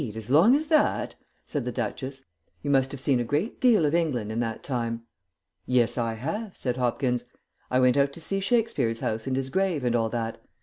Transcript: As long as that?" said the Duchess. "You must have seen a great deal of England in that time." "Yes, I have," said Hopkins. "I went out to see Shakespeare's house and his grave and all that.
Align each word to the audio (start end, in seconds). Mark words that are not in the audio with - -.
As 0.15 0.31
long 0.31 0.55
as 0.55 0.65
that?" 0.65 1.13
said 1.45 1.63
the 1.63 1.71
Duchess. 1.71 2.23
"You 2.63 2.71
must 2.71 2.91
have 2.91 2.99
seen 2.99 3.19
a 3.19 3.23
great 3.23 3.59
deal 3.61 3.85
of 3.85 3.93
England 3.93 4.31
in 4.31 4.39
that 4.39 4.63
time." 4.63 5.03
"Yes, 5.67 5.95
I 5.95 6.15
have," 6.15 6.57
said 6.57 6.77
Hopkins. 6.77 7.25
"I 7.69 7.79
went 7.79 7.97
out 7.97 8.11
to 8.13 8.19
see 8.19 8.39
Shakespeare's 8.39 9.01
house 9.01 9.27
and 9.27 9.35
his 9.35 9.51
grave 9.51 9.83
and 9.83 9.95
all 9.95 10.09
that. 10.09 10.41